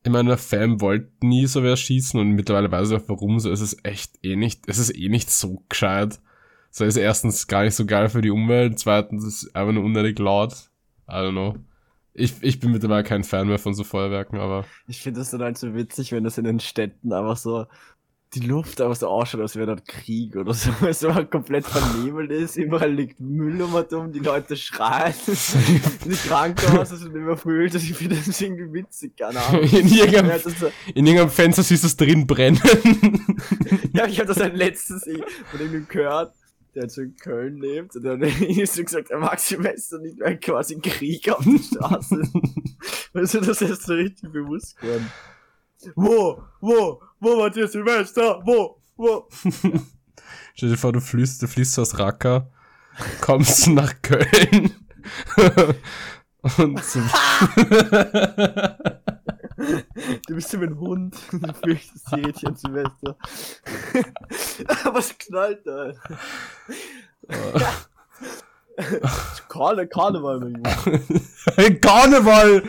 ich 0.05 0.11
meine, 0.11 0.37
Fan 0.37 0.81
wollte 0.81 1.11
nie 1.21 1.45
so 1.47 1.63
wer 1.63 1.77
schießen 1.77 2.19
und 2.19 2.31
mittlerweile 2.31 2.71
weiß 2.71 2.91
ich 2.91 2.97
auch 2.97 3.07
warum, 3.07 3.39
so 3.39 3.49
ist 3.49 3.61
es 3.61 3.77
echt 3.83 4.23
eh 4.23 4.35
nicht, 4.35 4.67
es 4.67 4.77
ist 4.77 4.95
eh 4.95 5.09
nicht 5.09 5.31
so 5.31 5.63
gescheit. 5.69 6.19
So 6.71 6.83
ist 6.83 6.97
erstens 6.97 7.47
gar 7.47 7.63
nicht 7.63 7.75
so 7.75 7.85
geil 7.85 8.09
für 8.09 8.21
die 8.21 8.31
Umwelt, 8.31 8.79
zweitens 8.79 9.23
ist 9.23 9.55
einfach 9.55 9.73
nur 9.73 9.83
unnötig 9.83 10.19
laut. 10.19 10.53
I 11.07 11.13
don't 11.13 11.31
know. 11.31 11.55
Ich, 12.15 12.33
ich 12.41 12.59
bin 12.59 12.71
mittlerweile 12.71 13.03
kein 13.03 13.23
Fan 13.23 13.47
mehr 13.47 13.59
von 13.59 13.73
so 13.73 13.83
Feuerwerken, 13.83 14.39
aber 14.39 14.65
Ich 14.87 15.01
finde 15.01 15.19
das 15.19 15.31
dann 15.31 15.41
halt 15.41 15.57
so 15.57 15.73
witzig, 15.73 16.11
wenn 16.11 16.23
das 16.23 16.37
in 16.37 16.43
den 16.43 16.59
Städten 16.59 17.13
einfach 17.13 17.37
so 17.37 17.65
die 18.35 18.41
Luft 18.41 18.81
einfach 18.81 18.95
so 18.95 19.07
ausschaut, 19.07 19.41
als 19.41 19.55
wäre 19.55 19.67
dort 19.67 19.87
Krieg 19.87 20.35
oder 20.35 20.53
so, 20.53 20.69
weil 20.79 20.89
es 20.89 20.99
so 21.01 21.11
komplett 21.25 21.65
vernebelt 21.65 22.31
ist, 22.31 22.55
überall 22.57 22.91
liegt 22.91 23.19
Müll 23.19 23.61
um 23.61 23.73
und 23.73 23.93
um, 23.93 24.11
die 24.11 24.19
Leute 24.19 24.55
schreien, 24.57 25.13
die 26.05 26.15
Krankenhäuser 26.27 26.97
sind 26.97 27.13
überfüllt, 27.15 27.73
also 27.73 27.85
ich 27.85 27.95
finde 27.95 28.15
das 28.15 28.41
irgendwie 28.41 28.73
witzig, 28.73 29.15
keine 29.17 29.39
Ahnung. 29.41 29.61
in 29.71 29.87
irgendeinem, 29.87 30.29
Ja, 30.29 30.39
so- 30.39 30.49
in 30.93 31.05
irgendeinem 31.05 31.29
Fenster 31.29 31.63
siehst 31.63 31.83
du 31.83 31.87
es 31.87 31.95
drin 31.97 32.25
brennen. 32.27 32.59
ja, 33.93 34.07
ich 34.07 34.19
habe 34.19 34.33
das 34.33 34.37
letztens 34.53 35.05
eh 35.07 35.21
von 35.51 35.59
ihm 35.61 35.87
gehört, 35.87 36.33
der 36.75 36.89
so 36.89 37.01
in 37.01 37.15
Köln 37.15 37.57
lebt 37.57 37.95
und 37.95 38.03
der 38.03 38.13
hat 38.19 38.41
ihm 38.41 38.65
so 38.65 38.83
gesagt, 38.83 39.11
er 39.11 39.19
mag 39.19 39.39
Silvester 39.39 39.99
nicht, 39.99 40.19
weil 40.19 40.37
quasi 40.39 40.79
Krieg 40.79 41.29
auf 41.29 41.43
der 41.43 41.59
Straße 41.59 42.21
ist. 42.21 42.33
Also 43.13 43.41
das 43.41 43.61
ist 43.61 43.83
so 43.83 43.93
richtig 43.93 44.31
bewusst 44.31 44.75
geworden. 44.79 45.07
Wo? 45.95 46.41
Wo? 46.61 47.01
Wo 47.23 47.37
war 47.37 47.49
der 47.49 47.69
Silvester? 47.69 48.41
Wo? 48.43 48.81
Wo? 48.97 49.29
Stell 50.55 50.69
dir 50.69 50.77
vor, 50.77 50.91
du 50.91 50.99
fließt, 50.99 51.41
du 51.41 51.47
fließt 51.47 51.79
aus 51.79 51.97
Racker, 51.97 52.51
kommst 53.21 53.67
nach 53.69 53.93
Köln 54.01 54.75
und 56.57 56.83
so, 56.83 56.99
Du 60.27 60.35
bist 60.35 60.49
so 60.49 60.59
wie 60.59 60.65
ein 60.65 60.77
Hund. 60.77 61.15
Du 61.31 61.53
fürchtest 61.53 62.11
die 62.11 62.19
Rädchen 62.21 62.55
Silvester. 62.57 63.15
Was 64.91 65.17
knallt 65.17 65.65
da? 65.65 65.93
Karne, 69.47 69.87
Karneval, 69.87 70.39
mein 70.39 70.55
Junge. 70.55 71.01
hey, 71.55 71.79
Karneval! 71.79 72.63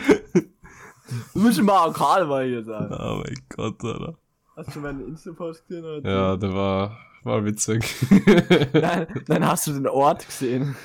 Du 1.33 1.39
musst 1.39 1.61
mal 1.61 1.91
Karneval 1.91 2.47
hier 2.47 2.63
sein. 2.63 2.87
Oh 2.93 3.21
mein 3.21 3.35
Gott, 3.49 3.83
Alter. 3.83 4.17
Hast 4.55 4.75
du 4.75 4.79
meinen 4.79 5.05
Insta-Post 5.07 5.67
gesehen? 5.67 5.83
Oder? 5.85 6.09
Ja, 6.09 6.37
der 6.37 6.53
war, 6.53 6.97
war 7.23 7.43
witzig. 7.45 7.83
Nein, 8.73 9.07
nein, 9.27 9.47
hast 9.47 9.67
du 9.67 9.73
den 9.73 9.87
Ort 9.87 10.25
gesehen? 10.25 10.75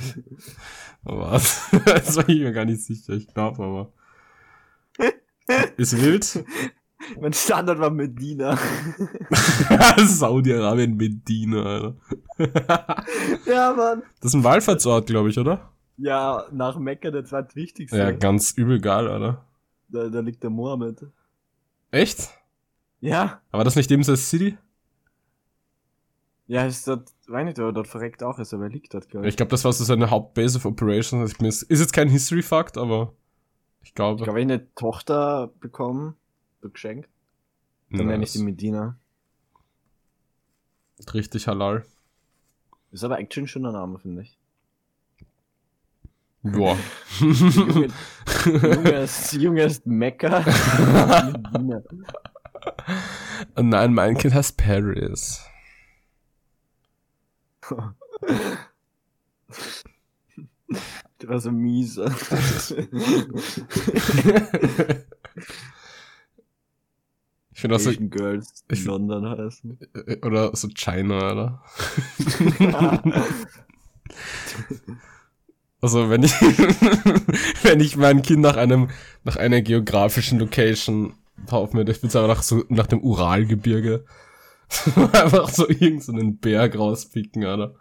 Was? 1.02 1.70
Das 1.84 2.16
war 2.16 2.28
ich 2.28 2.40
mir 2.40 2.52
gar 2.52 2.64
nicht 2.64 2.82
sicher, 2.82 3.12
ich 3.14 3.32
glaube 3.32 3.62
aber. 3.62 3.92
Ist 5.76 6.00
wild. 6.00 6.44
Mein 7.20 7.32
Standort 7.32 7.78
war 7.80 7.90
Medina. 7.90 8.58
Saudi-Arabien 9.96 10.96
Medina, 10.96 11.62
Alter. 11.64 11.96
ja, 13.46 13.72
Mann. 13.72 14.02
Das 14.20 14.30
ist 14.30 14.34
ein 14.34 14.44
Wallfahrtsort, 14.44 15.06
glaube 15.06 15.30
ich, 15.30 15.38
oder? 15.38 15.70
Ja, 15.96 16.44
nach 16.52 16.78
Mekka 16.78 17.10
der 17.10 17.24
zweitwichtigste. 17.24 17.96
Ja, 17.96 18.10
ganz 18.12 18.52
übel 18.52 18.80
geil, 18.80 19.08
Alter. 19.08 19.44
da, 19.88 20.08
da 20.08 20.20
liegt 20.20 20.42
der 20.42 20.50
Mohammed. 20.50 21.06
Echt? 21.90 22.30
Ja? 23.00 23.40
Aber 23.50 23.64
das 23.64 23.76
nicht 23.76 23.90
eben 23.90 24.02
so 24.02 24.14
City? 24.16 24.56
Ja, 26.46 26.66
ist 26.66 26.86
dort, 26.88 27.12
weiß 27.28 27.44
nicht, 27.44 27.58
aber 27.60 27.72
dort 27.72 27.86
verreckt 27.86 28.22
auch 28.22 28.38
ist, 28.38 28.52
aber 28.52 28.64
er 28.64 28.70
liegt 28.70 28.92
dort, 28.92 29.08
glaube 29.08 29.28
Ich 29.28 29.36
glaube, 29.36 29.50
das 29.50 29.64
war 29.64 29.72
so 29.72 29.84
seine 29.84 30.10
Hauptbase 30.10 30.58
of 30.58 30.64
Operations. 30.66 31.20
Also 31.20 31.46
Ich 31.46 31.62
ist 31.62 31.80
jetzt 31.80 31.92
kein 31.92 32.08
History-Fakt, 32.08 32.76
aber 32.76 33.14
ich 33.82 33.94
glaube. 33.94 34.20
Ich 34.20 34.24
glaube, 34.24 34.40
ich 34.40 34.46
habe 34.46 34.54
eine 34.54 34.74
Tochter 34.74 35.52
bekommen, 35.60 36.16
geschenkt. 36.60 37.08
Dann 37.90 38.06
nenne 38.06 38.24
ich 38.24 38.32
sie 38.32 38.42
Medina. 38.42 38.96
Richtig 41.14 41.46
halal. 41.46 41.84
Ist 42.90 43.04
aber 43.04 43.18
actually 43.18 43.48
schon 43.48 43.64
ein 43.66 43.72
Name, 43.72 43.98
finde 43.98 44.22
ich. 44.22 44.36
Boah. 46.42 46.76
Junge, 47.20 47.88
junges, 48.44 49.32
junges 49.32 49.86
Mekka. 49.86 50.44
Medina. 52.90 53.62
Nein, 53.62 53.94
mein 53.94 54.16
Kind 54.18 54.34
heißt 54.34 54.56
Paris. 54.56 55.40
Der 61.20 61.28
war 61.28 61.38
so 61.40 61.50
mieser. 61.52 62.10
Ich 67.52 67.60
finde 67.62 67.76
auch 67.76 67.80
so, 67.80 67.90
Asian 67.90 68.10
Girls 68.10 68.64
ich- 68.70 68.84
London 68.84 69.28
heißen. 69.28 69.78
äh, 70.06 70.16
oder 70.26 70.54
so 70.56 70.68
China, 70.68 71.32
oder? 71.32 71.62
Also 75.82 76.10
wenn 76.10 76.22
ich 76.22 76.32
wenn 77.62 77.80
ich 77.80 77.96
mein 77.96 78.22
Kind 78.22 78.40
nach 78.40 78.56
einem 78.56 78.88
nach 79.24 79.36
einer 79.36 79.62
geografischen 79.62 80.38
Location 80.38 81.14
würde, 81.48 81.92
ich 81.92 82.02
würde 82.02 82.18
aber 82.18 82.28
nach 82.28 82.42
so 82.42 82.64
nach 82.68 82.86
dem 82.86 83.00
Uralgebirge 83.00 84.04
einfach 85.12 85.48
so 85.48 85.68
irgendeinen 85.68 86.38
Berg 86.38 86.78
rauspicken, 86.78 87.44
oder? 87.44 87.74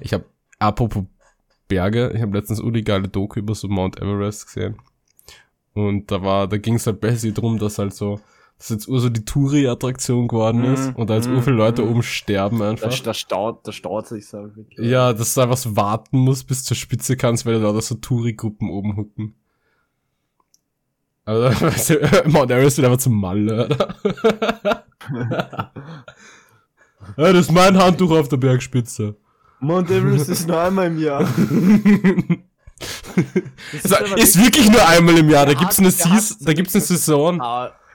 Ich 0.00 0.12
habe 0.12 0.24
apropos 0.58 1.04
Berge, 1.68 2.12
ich 2.14 2.22
habe 2.22 2.36
letztens 2.36 2.60
uli 2.60 2.82
geile 2.82 3.08
Doku 3.08 3.40
über 3.40 3.54
so 3.54 3.68
Mount 3.68 4.00
Everest 4.00 4.46
gesehen. 4.46 4.76
Und 5.74 6.10
da 6.10 6.22
war 6.22 6.48
da 6.48 6.56
ging 6.56 6.74
es 6.74 6.86
halt 6.86 7.00
basically 7.00 7.34
drum, 7.34 7.58
dass 7.58 7.78
halt 7.78 7.94
so 7.94 8.20
dass 8.58 8.70
jetzt 8.70 8.88
ur 8.88 9.00
so 9.00 9.10
die 9.10 9.24
Touri-Attraktion 9.24 10.28
geworden 10.28 10.64
ist 10.64 10.88
Mhm, 10.88 10.94
und 10.94 11.10
da 11.10 11.16
jetzt 11.16 11.28
ur 11.28 11.42
viele 11.42 11.56
Leute 11.56 11.82
mhm. 11.82 11.90
oben 11.90 12.02
sterben 12.02 12.62
einfach. 12.62 12.88
Da, 12.90 13.02
da 13.04 13.14
staut, 13.14 13.66
da 13.66 13.72
staut 13.72 14.06
sich 14.06 14.28
so. 14.28 14.38
wirklich. 14.38 14.78
Ja, 14.78 15.12
dass 15.12 15.34
du 15.34 15.42
einfach 15.42 15.58
so 15.58 15.76
warten 15.76 16.18
musst, 16.18 16.46
bis 16.46 16.64
zur 16.64 16.76
Spitze 16.76 17.16
kannst, 17.16 17.44
weil 17.44 17.60
da 17.60 17.80
so 17.80 17.96
Touri-Gruppen 17.96 18.70
oben 18.70 18.96
hucken. 18.96 19.34
Also, 21.26 21.94
Mount 22.26 22.50
Everest 22.50 22.78
wird 22.78 22.86
einfach 22.86 23.00
zum 23.00 23.20
Malle, 23.20 23.66
oder? 23.66 23.94
ja, 27.16 27.32
das 27.32 27.46
ist 27.46 27.52
mein 27.52 27.76
Handtuch 27.76 28.12
auf 28.12 28.28
der 28.28 28.36
Bergspitze. 28.36 29.16
Mount 29.58 29.90
Everest 29.90 30.28
ist 30.28 30.46
nur 30.46 30.60
einmal 30.60 30.86
im 30.86 30.98
Jahr. 30.98 31.28
Das 33.72 33.92
Also, 33.92 33.96
aber 33.96 34.18
ist 34.18 34.38
wirklich 34.38 34.70
nur 34.70 34.86
einmal 34.86 35.18
im 35.18 35.28
Jahr, 35.28 35.46
da 35.46 35.54
gibt's 35.54 35.78
eine, 35.78 35.90
Seas 35.90 36.38
da 36.38 36.52
gibt's 36.52 36.74
eine 36.74 36.84
Saison, 36.84 37.40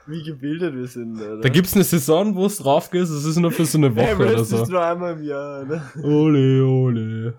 wie 0.08 0.24
gebildet 0.24 0.76
wir 0.76 0.88
sind, 0.88 1.22
oder? 1.22 1.40
da 1.40 1.50
gibt's 1.50 1.76
eine 1.76 1.84
Saison, 1.84 2.36
wo 2.36 2.48
es 2.48 2.58
drauf 2.58 2.90
geht, 2.90 3.04
das 3.04 3.12
ist 3.12 3.38
nur 3.38 3.52
für 3.52 3.66
so 3.66 3.78
eine 3.78 3.96
Woche 3.96 4.10
Everest 4.10 4.36
oder 4.36 4.44
so. 4.44 4.64
ist 4.64 4.70
nur 4.70 4.84
einmal 4.86 5.14
im 5.14 5.24
Jahr, 5.24 5.62
oder? 5.62 5.84
Ole, 6.04 6.66
ole. 6.66 7.34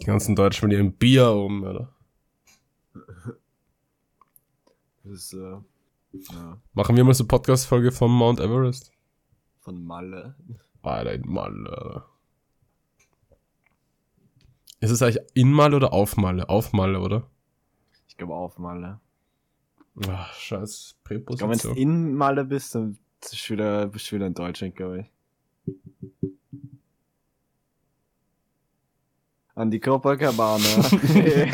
Die 0.00 0.04
ganzen 0.06 0.34
Deutschen 0.34 0.68
mit 0.68 0.76
ihrem 0.76 0.92
Bier 0.94 1.30
um, 1.30 1.62
oder? 1.62 1.92
Das 5.10 5.32
äh, 5.32 5.56
ja, 6.12 6.60
Machen 6.72 6.96
wir 6.96 7.02
mal 7.02 7.14
so 7.14 7.26
Podcast-Folge 7.26 7.90
von 7.90 8.12
Mount 8.12 8.38
Everest. 8.38 8.92
von 9.58 9.84
Malle. 9.84 10.36
Alter, 10.82 11.12
in 11.14 11.26
Malle. 11.28 12.04
Ist 14.78 14.90
es 14.92 15.02
eigentlich 15.02 15.18
in 15.34 15.50
Malle 15.52 15.74
oder 15.76 15.92
auf 15.92 16.16
Malle? 16.16 16.48
Auf 16.48 16.72
Malle, 16.72 17.00
oder? 17.00 17.26
Ich 18.08 18.16
glaube 18.16 18.34
auf 18.34 18.58
Malle. 18.58 19.00
Ach, 20.06 20.32
scheiß 20.32 20.94
Ich 21.02 21.08
glaube, 21.08 21.24
wenn 21.26 21.26
du 21.26 21.34
Präposition. 21.34 21.76
in 21.76 22.14
Malle 22.14 22.44
bist, 22.44 22.74
dann 22.76 22.96
bist 23.20 23.48
du 23.48 23.52
wieder, 23.54 23.86
bist 23.88 24.10
du 24.10 24.16
wieder 24.16 24.26
in 24.28 24.34
Deutschland, 24.34 24.76
glaube 24.76 25.00
ich. 25.00 25.74
An 29.56 29.70
die 29.70 29.80
Copacabana. 29.80 30.64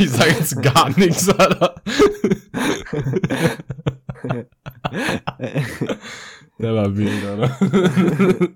Ich 0.00 0.10
sag 0.10 0.28
jetzt 0.28 0.62
gar 0.62 0.96
nichts, 0.98 1.28
Alter. 1.28 1.74
Der 6.58 6.74
war 6.74 6.96
wild, 6.96 7.24
Alter. 7.24 7.56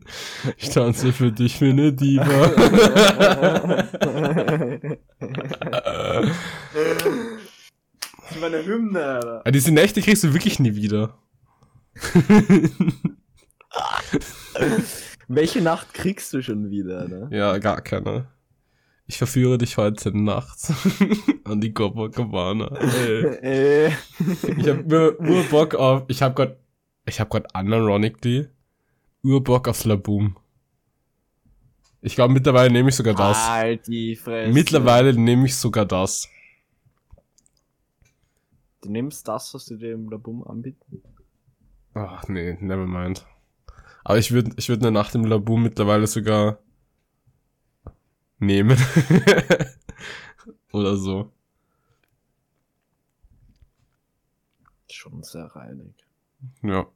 Ich 0.57 0.71
tanze 0.71 1.13
für 1.13 1.31
dich 1.31 1.61
wie 1.61 1.71
eine 1.71 1.93
Diva. 1.93 2.49
Das 6.75 8.31
ist 8.31 8.41
meine 8.41 8.65
Hymne, 8.65 9.05
Alter. 9.05 9.43
Diese 9.53 9.73
Nächte 9.73 10.01
kriegst 10.03 10.25
du 10.25 10.33
wirklich 10.33 10.59
nie 10.59 10.75
wieder. 10.75 11.19
Welche 15.29 15.63
Nacht 15.63 15.95
kriegst 15.95 16.33
du 16.33 16.43
schon 16.43 16.71
wieder, 16.71 17.07
ne? 17.07 17.29
Ja, 17.31 17.59
gar 17.59 17.81
keine. 17.83 18.27
Ich 19.07 19.19
verführe 19.19 19.59
dich 19.59 19.77
heute 19.77 20.17
nachts 20.17 20.73
an 21.45 21.61
die 21.61 21.73
Copacabana. 21.75 22.67
Ey. 22.77 23.87
Äh, 23.87 23.93
Ich 24.57 24.69
hab 24.69 24.87
nur 24.87 25.19
Urbock 25.21 25.75
auf, 25.75 26.05
ich 26.09 26.23
hab 26.23 26.37
grad, 26.37 26.57
ich 27.07 27.21
hab 27.21 27.29
grad 27.31 27.55
unironically 27.55 28.49
Urbock 29.23 29.69
auf 29.69 29.85
Laboom. 29.85 30.37
Ich 32.01 32.15
glaube 32.15 32.33
mittlerweile 32.33 32.73
nehme 32.73 32.89
ich 32.89 32.97
sogar 32.97 33.15
das. 33.15 33.49
Halt 33.49 33.87
die 33.87 34.17
Fresse. 34.17 34.53
Mittlerweile 34.53 35.13
nehme 35.13 35.47
ich 35.47 35.57
sogar 35.57 35.85
das. 35.85 36.29
Du 38.83 38.91
nimmst 38.91 39.29
das, 39.29 39.55
was 39.55 39.67
du 39.67 39.77
dir 39.77 39.93
im 39.93 40.09
Labum 40.11 40.43
anbieten. 40.43 41.03
Ach 41.95 42.27
nee, 42.29 42.57
never 42.61 42.87
mind. 42.87 43.25
Aber 44.05 44.19
ich 44.19 44.33
würde 44.33 44.51
ich 44.57 44.69
würd 44.69 44.83
eine 44.83 44.91
Nacht 44.91 45.15
im 45.15 45.25
Labu 45.25 45.57
mittlerweile 45.57 46.07
sogar 46.09 46.59
nehmen. 48.43 48.77
Oder 50.73 50.97
so. 50.97 51.33
Schon 54.91 55.23
sehr 55.23 55.45
reinig. 55.47 55.95
Ja. 56.63 56.87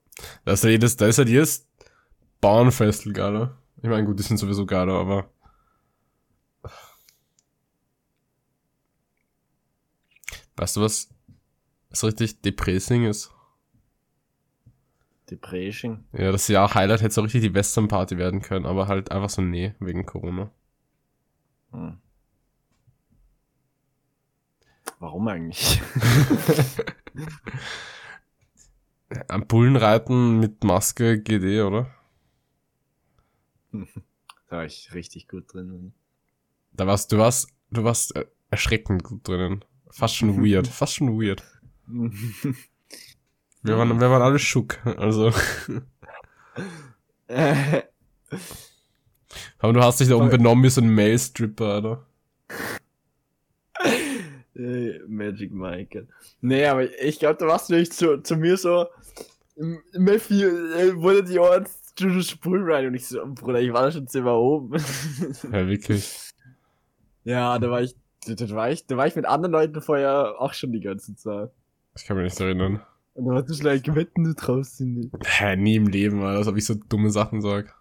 Da 0.44 0.52
ist 0.52 0.64
ja 0.64 0.70
jedes, 0.70 0.96
da 0.96 1.06
ist 1.06 1.18
halt 1.18 1.28
jedes 1.28 1.66
Bauernfestel 2.40 3.12
geiler. 3.12 3.56
Ich 3.82 3.88
meine, 3.88 4.06
gut, 4.06 4.18
die 4.18 4.22
sind 4.22 4.38
sowieso 4.38 4.66
geiler, 4.66 4.94
aber. 4.94 5.30
Weißt 10.56 10.76
du 10.76 10.80
was? 10.80 11.08
Was 11.90 12.04
richtig 12.04 12.40
depressing 12.40 13.04
ist? 13.04 13.30
Depression. 15.30 16.04
Ja, 16.12 16.30
das 16.32 16.48
Jahr 16.48 16.72
Highlight 16.74 17.02
hätte 17.02 17.14
so 17.14 17.20
richtig 17.20 17.42
die 17.42 17.54
Western 17.54 17.88
Party 17.88 18.16
werden 18.16 18.42
können, 18.42 18.64
aber 18.64 18.86
halt 18.88 19.10
einfach 19.10 19.30
so 19.30 19.42
nee, 19.42 19.74
wegen 19.80 20.06
Corona. 20.06 20.50
Hm. 21.76 21.98
Warum 24.98 25.28
eigentlich? 25.28 25.82
Am 29.28 29.46
Bullenreiten 29.46 30.40
mit 30.40 30.64
Maske 30.64 31.20
geht 31.20 31.42
eh, 31.42 31.60
oder? 31.60 31.94
da 33.72 34.56
war 34.56 34.64
ich 34.64 34.94
richtig 34.94 35.28
gut 35.28 35.52
drin. 35.52 35.92
Da 36.72 36.86
warst 36.86 37.12
du 37.12 37.18
warst, 37.18 37.52
du 37.70 37.84
warst 37.84 38.16
äh, 38.16 38.24
erschreckend 38.50 39.04
gut 39.04 39.28
drinnen. 39.28 39.62
Fast 39.90 40.16
schon 40.16 40.34
weird, 40.42 40.66
fast 40.66 40.94
schon 40.94 41.20
weird. 41.20 41.44
Wir 41.86 43.76
waren, 43.76 44.00
wir 44.00 44.10
waren 44.10 44.22
alle 44.22 44.38
schock, 44.38 44.78
also. 44.86 45.30
Aber 49.66 49.72
du 49.72 49.82
hast 49.82 49.98
dich 49.98 50.06
da 50.08 50.14
oben 50.14 50.30
benommen 50.30 50.62
wie 50.62 50.70
so 50.70 50.80
ein 50.80 50.90
Mail-Stripper, 50.90 51.78
oder? 51.78 52.06
Äh, 54.54 55.00
Magic 55.08 55.52
Michael. 55.52 56.06
Nee, 56.40 56.66
aber 56.66 56.84
ich 57.02 57.18
glaube, 57.18 57.36
da 57.40 57.48
warst 57.48 57.68
du 57.68 57.74
nicht 57.74 57.92
zu, 57.92 58.22
zu 58.22 58.36
mir 58.36 58.56
so, 58.58 58.86
Matthew, 59.56 60.46
äh, 60.46 60.94
wurde 60.94 61.24
die 61.24 61.40
Orts 61.40 61.96
zu 61.96 62.22
Sprüh 62.22 62.62
rein 62.72 62.86
und 62.86 62.94
ich 62.94 63.08
so, 63.08 63.26
Bruder, 63.26 63.60
ich 63.60 63.72
war 63.72 63.82
da 63.82 63.90
schon 63.90 64.06
zehnmal 64.06 64.36
oben. 64.36 64.80
Ja, 65.52 65.66
wirklich. 65.66 66.30
ja, 67.24 67.58
da 67.58 67.68
war 67.68 67.82
ich, 67.82 67.96
da 68.24 68.48
war 68.50 68.70
ich, 68.70 68.86
da 68.86 68.96
war 68.96 69.08
ich 69.08 69.16
mit 69.16 69.26
anderen 69.26 69.50
Leuten 69.50 69.80
vorher 69.80 70.36
auch 70.38 70.52
schon 70.52 70.70
die 70.70 70.80
ganze 70.80 71.16
Zeit. 71.16 71.50
Ich 71.96 72.04
kann 72.04 72.16
mich 72.16 72.32
nicht 72.32 72.38
erinnern. 72.38 72.82
Und 73.14 73.26
da 73.26 73.32
warst 73.32 73.50
du 73.50 73.54
schon 73.54 74.24
du 74.24 74.34
traust 74.34 74.78
dich 74.78 74.86
nicht. 74.86 75.10
Hä, 75.24 75.56
nie 75.56 75.74
im 75.74 75.88
Leben, 75.88 76.22
Alter, 76.22 76.38
als 76.38 76.46
ob 76.46 76.56
ich 76.56 76.66
so 76.66 76.74
dumme 76.74 77.10
Sachen 77.10 77.40
sag. 77.40 77.74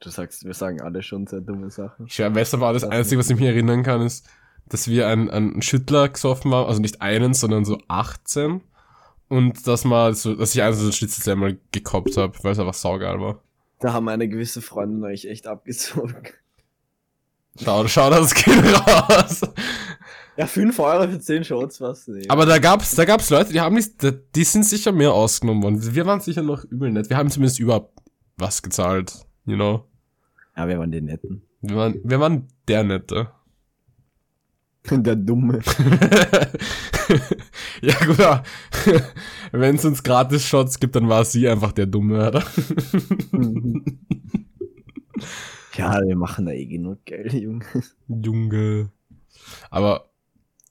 Du 0.00 0.10
sagst, 0.10 0.44
wir 0.44 0.54
sagen 0.54 0.80
alle 0.80 1.02
schon 1.02 1.26
sehr 1.26 1.40
dumme 1.40 1.70
Sachen. 1.70 2.06
Ich 2.06 2.14
schwör, 2.14 2.34
Wester 2.34 2.60
war 2.60 2.72
das 2.72 2.84
Einzige, 2.84 3.18
was 3.18 3.30
ich 3.30 3.36
mich 3.36 3.46
erinnern 3.46 3.82
kann, 3.82 4.02
ist, 4.02 4.26
dass 4.68 4.88
wir 4.88 5.08
einen, 5.08 5.30
einen 5.30 5.62
Schüttler 5.62 6.08
gesoffen 6.08 6.52
haben, 6.52 6.68
also 6.68 6.80
nicht 6.80 7.00
einen, 7.00 7.34
sondern 7.34 7.64
so 7.64 7.78
18. 7.88 8.60
Und 9.28 9.66
dass 9.66 9.84
mal 9.84 10.14
so, 10.14 10.34
dass 10.34 10.54
ich 10.54 10.62
einen 10.62 10.74
so 10.74 10.82
einen 10.82 10.92
Schnitzel 10.92 11.32
einmal 11.32 11.58
gekoppt 11.72 12.16
habe, 12.16 12.34
weil 12.42 12.52
es 12.52 12.58
einfach 12.58 12.74
saugeil 12.74 13.20
war. 13.20 13.40
Da 13.80 13.92
haben 13.92 14.08
eine 14.08 14.28
gewisse 14.28 14.62
Freundin 14.62 15.04
euch 15.04 15.24
echt 15.24 15.46
abgezogen. 15.46 16.22
Schau, 17.62 17.88
schau, 17.88 18.10
das 18.10 18.34
geht 18.34 18.48
raus. 18.48 19.40
Ja, 20.36 20.46
5 20.46 20.78
Euro 20.78 21.08
für 21.08 21.18
10 21.18 21.44
Shots, 21.44 21.80
was 21.80 22.06
nicht. 22.08 22.30
Aber 22.30 22.44
da 22.44 22.58
gab's, 22.58 22.94
da 22.94 23.06
gab's 23.06 23.30
Leute, 23.30 23.52
die 23.52 23.60
haben 23.60 23.74
nicht, 23.74 23.94
die 24.34 24.44
sind 24.44 24.64
sicher 24.64 24.92
mehr 24.92 25.12
ausgenommen 25.12 25.62
worden. 25.62 25.94
Wir 25.94 26.04
waren 26.04 26.20
sicher 26.20 26.42
noch 26.42 26.64
übel 26.64 26.92
nett. 26.92 27.08
Wir 27.08 27.16
haben 27.16 27.30
zumindest 27.30 27.58
überhaupt 27.58 27.98
was 28.36 28.62
gezahlt, 28.62 29.14
you 29.46 29.56
know. 29.56 29.84
Ja, 30.56 30.68
wir 30.68 30.78
waren 30.78 30.90
die 30.90 31.00
Netten. 31.00 31.42
Wir 31.60 31.76
waren, 31.76 32.00
wir 32.04 32.20
waren 32.20 32.48
der 32.68 32.84
Nette. 32.84 33.30
Der 34.90 35.16
Dumme. 35.16 35.60
ja, 37.82 37.94
gut, 38.06 38.18
ja. 38.18 38.44
wenn 39.52 39.74
es 39.74 39.84
uns 39.84 40.02
gratis 40.04 40.46
Shots 40.46 40.78
gibt, 40.78 40.94
dann 40.94 41.08
war 41.08 41.24
sie 41.24 41.48
einfach 41.48 41.72
der 41.72 41.86
Dumme, 41.86 42.28
oder? 42.28 42.44
ja, 45.74 46.00
wir 46.06 46.14
machen 46.14 46.46
da 46.46 46.52
eh 46.52 46.66
genug 46.66 47.04
Geld, 47.04 47.32
Junge. 47.32 47.64
Junge. 48.06 48.92
Aber, 49.70 50.10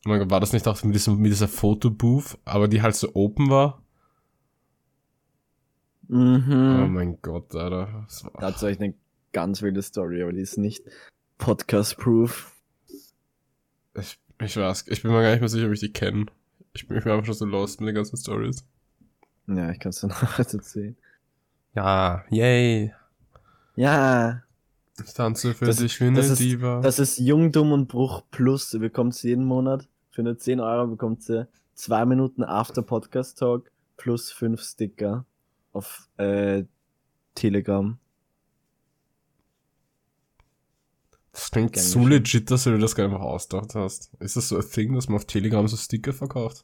oh 0.05 0.09
mein 0.09 0.19
Gott, 0.19 0.31
war 0.31 0.39
das 0.39 0.53
nicht 0.53 0.65
auch 0.69 0.81
mit, 0.83 0.95
diesem, 0.95 1.17
mit 1.17 1.33
dieser 1.33 1.49
Fotobooth, 1.49 2.37
aber 2.45 2.69
die 2.69 2.81
halt 2.81 2.95
so 2.95 3.13
open 3.15 3.49
war? 3.49 3.84
Mhm. 6.07 6.81
Oh 6.83 6.87
mein 6.87 7.17
Gott, 7.21 7.53
Alter. 7.55 8.03
Das 8.07 8.23
war- 8.25 8.33
Dazu 8.39 8.65
euch 8.67 8.79
eine 8.79 8.93
ganz 9.33 9.61
wilde 9.61 9.81
Story, 9.81 10.21
aber 10.21 10.33
die 10.33 10.41
ist 10.41 10.57
nicht 10.57 10.83
Podcast-proof. 11.37 12.53
Ich, 13.97 14.19
ich 14.41 14.57
weiß, 14.57 14.85
ich 14.87 15.01
bin 15.01 15.11
mir 15.11 15.21
gar 15.21 15.31
nicht 15.31 15.39
mehr 15.39 15.49
sicher, 15.49 15.67
ob 15.67 15.73
ich 15.73 15.79
die 15.79 15.91
kenne. 15.93 16.25
Ich 16.73 16.87
bin, 16.87 16.97
ich 16.97 17.03
bin 17.03 17.13
einfach 17.13 17.25
schon 17.25 17.33
so 17.35 17.45
lost 17.45 17.79
mit 17.79 17.87
den 17.89 17.95
ganzen 17.95 18.17
Stories. 18.17 18.65
Ja, 19.47 19.71
ich 19.71 19.79
kann 19.79 19.91
es 19.91 20.01
dir 20.01 20.07
nachher 20.07 20.45
erzählen. 20.53 20.95
Ja, 21.73 22.23
yay. 22.29 22.93
Ja, 23.75 24.41
Ich 25.03 25.13
tanze 25.13 25.53
für 25.53 25.65
Das- 25.65 25.77
dich 25.77 25.99
wie 25.99 26.05
eine 26.05 26.17
das 26.17 26.29
ist- 26.29 26.39
Diva. 26.39 26.81
das 26.81 26.99
ist 26.99 27.17
Jung, 27.19 27.51
Dumm 27.51 27.71
und 27.71 27.87
Bruch 27.87 28.23
Plus. 28.31 28.73
Ihr 28.73 28.79
bekommt 28.79 29.21
jeden 29.23 29.45
Monat. 29.45 29.87
Für 30.11 30.23
nur 30.23 30.37
10 30.37 30.61
Euro 30.61 30.87
bekommt 30.87 31.27
ihr 31.29 31.47
zwei 31.73 32.05
Minuten 32.05 32.43
After 32.43 32.81
Podcast 32.81 33.37
Talk 33.39 33.69
plus 33.97 34.31
fünf 34.31 34.61
Sticker 34.61 35.25
auf 35.75 36.09
äh, 36.17 36.63
Telegram. 37.35 37.99
das 41.35 41.51
klingt 41.51 41.73
Gern 41.73 41.83
so 41.83 42.07
legit, 42.07 42.49
dass 42.49 42.63
du 42.63 42.71
dir 42.71 42.79
das 42.79 42.95
gar 42.95 43.05
nicht 43.05 43.13
einfach 43.13 43.25
ausgedacht 43.25 43.75
hast. 43.75 44.13
Ist 44.19 44.37
das 44.37 44.47
so 44.47 44.57
ein 44.57 44.69
Thing, 44.69 44.93
dass 44.93 45.09
man 45.09 45.17
auf 45.17 45.25
Telegram 45.25 45.67
so 45.67 45.75
Sticker 45.75 46.13
verkauft? 46.13 46.63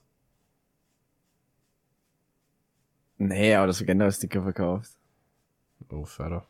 Nee, 3.17 3.54
aber 3.54 3.67
das 3.67 3.80
wird 3.80 3.88
generell 3.88 4.12
Sticker 4.12 4.41
verkauft. 4.41 4.91
Oh, 5.89 6.06
Förder. 6.06 6.47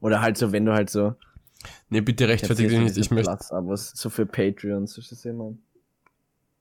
Oder 0.00 0.20
halt 0.20 0.36
so, 0.36 0.52
wenn 0.52 0.64
du 0.64 0.72
halt 0.72 0.90
so. 0.90 1.14
Nee, 1.88 2.00
bitte 2.00 2.28
rechtfertige 2.28 2.68
dich 2.68 2.78
nicht. 2.78 2.96
Ich 2.96 3.10
möchte, 3.10 3.38
aber 3.52 3.76
so 3.76 4.10
für 4.10 4.26
Patreons, 4.26 4.94
so 4.94 5.00
ist 5.00 5.24
immer 5.24 5.54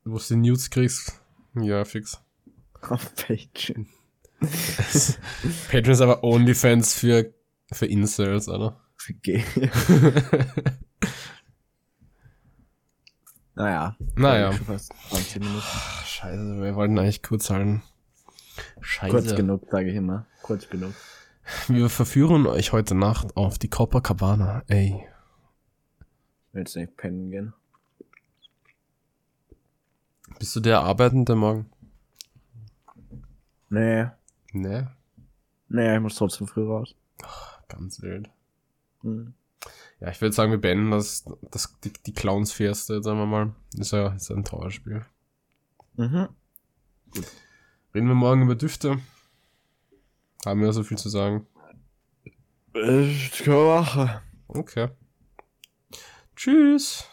wo 0.05 0.17
du 0.17 0.23
die 0.29 0.35
News 0.37 0.69
kriegst. 0.69 1.19
Ja, 1.55 1.83
fix. 1.83 2.21
auf 2.81 3.13
Patreon. 3.15 3.87
Patreon 5.71 5.93
ist 5.93 6.01
aber 6.01 6.23
OnlyFans 6.23 6.93
für, 6.93 7.33
für 7.71 7.85
Incels, 7.85 8.47
oder? 8.47 8.79
Für 8.95 9.13
Gay. 9.13 9.43
Naja. 13.57 13.95
Naja. 14.15 14.53
Schon 14.53 14.65
fast 14.67 14.93
20 15.09 15.39
Minuten. 15.39 15.63
Ach, 15.63 16.05
scheiße, 16.05 16.61
wir 16.61 16.75
wollten 16.75 16.99
eigentlich 16.99 17.23
kurz 17.23 17.49
halten. 17.49 17.81
Scheiße. 18.81 19.11
Kurz 19.11 19.35
genug, 19.35 19.63
sage 19.71 19.89
ich 19.89 19.95
immer. 19.95 20.27
Kurz 20.43 20.69
genug. 20.69 20.93
Wir 21.67 21.89
verführen 21.89 22.45
euch 22.45 22.71
heute 22.71 22.93
Nacht 22.93 23.35
auf 23.35 23.57
die 23.57 23.67
Copacabana. 23.67 24.61
Ey. 24.67 25.03
Willst 26.53 26.75
du 26.75 26.81
nicht 26.81 26.97
pennen 26.97 27.31
gehen? 27.31 27.53
Bist 30.37 30.55
du 30.55 30.59
der 30.59 30.81
Arbeitende 30.81 31.35
morgen? 31.35 31.67
Nee. 33.69 34.05
Ne? 34.53 34.91
Nee, 35.69 35.95
ich 35.95 36.01
muss 36.01 36.15
trotzdem 36.15 36.47
früh 36.47 36.65
raus. 36.65 36.95
Ganz 37.67 38.01
wild. 38.01 38.29
Hm. 39.01 39.33
Ja, 39.99 40.09
ich 40.09 40.21
würde 40.21 40.33
sagen, 40.33 40.51
wir 40.51 40.61
beenden 40.61 40.91
das, 40.91 41.25
das, 41.51 41.77
die, 41.83 41.91
die 41.91 42.13
Clowns-Fieste 42.13 42.95
jetzt 42.95 43.07
einmal 43.07 43.27
mal. 43.27 43.53
Ist 43.73 43.91
ja, 43.91 44.13
ist 44.13 44.29
ja 44.29 44.35
ein 44.35 44.45
Trauerspiel. 44.45 45.05
Mhm. 45.95 46.29
Reden 47.93 48.07
wir 48.07 48.15
morgen 48.15 48.43
über 48.43 48.55
Düfte. 48.55 48.99
Haben 50.45 50.61
wir 50.61 50.71
so 50.71 50.83
viel 50.83 50.97
zu 50.97 51.09
sagen. 51.09 51.47
Ich 52.73 53.43
kann 53.43 53.65
machen. 53.65 54.09
Okay. 54.47 54.89
Tschüss. 56.35 57.05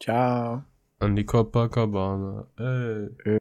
Ciao. 0.00 0.62
An 1.00 1.16
die 1.16 1.24
Copacabana. 1.24 2.46
Ey. 2.56 3.40